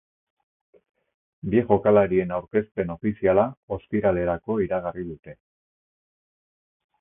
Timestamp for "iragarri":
4.65-5.05